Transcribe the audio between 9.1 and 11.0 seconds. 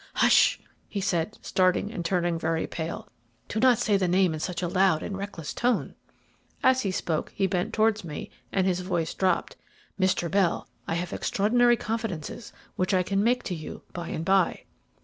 dropped. "Mr. Bell, I